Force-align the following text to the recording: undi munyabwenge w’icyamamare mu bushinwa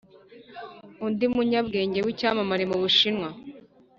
undi 1.05 1.25
munyabwenge 1.33 1.99
w’icyamamare 2.05 2.63
mu 2.71 2.77
bushinwa 2.83 3.29